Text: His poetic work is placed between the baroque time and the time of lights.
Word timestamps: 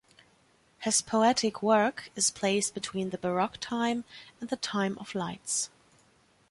His 0.79 0.99
poetic 1.03 1.61
work 1.61 2.09
is 2.15 2.31
placed 2.31 2.73
between 2.73 3.11
the 3.11 3.19
baroque 3.19 3.59
time 3.59 4.03
and 4.39 4.49
the 4.49 4.55
time 4.55 4.97
of 4.97 5.13
lights. 5.13 5.69